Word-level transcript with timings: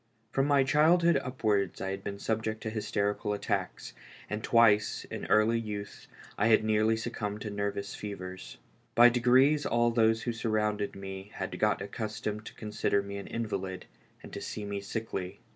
From 0.31 0.47
my 0.47 0.63
childhood 0.63 1.17
upwards 1.17 1.79
I 1.79 1.91
had 1.91 2.03
been 2.03 2.17
subject 2.17 2.61
to 2.63 2.71
hys 2.71 2.91
terical 2.91 3.35
attacks, 3.35 3.93
and 4.31 4.43
twice, 4.43 5.05
in 5.11 5.27
early 5.27 5.59
youth, 5.59 6.07
I 6.39 6.47
had 6.47 6.63
nearly 6.63 6.97
succumbed 6.97 7.41
to 7.41 7.51
nervous 7.51 7.93
fevers. 7.93 8.57
By 8.95 9.09
degrees 9.09 9.63
all 9.63 9.91
those 9.91 10.23
who 10.23 10.33
surrounded 10.33 10.95
me 10.95 11.29
had 11.35 11.59
got 11.59 11.83
accustomed 11.83 12.47
to 12.47 12.55
consider 12.55 13.03
me 13.03 13.17
an 13.17 13.27
invalid, 13.27 13.85
and 14.23 14.33
to 14.33 14.41
see 14.41 14.65
me 14.65 14.81
sickly. 14.81 15.39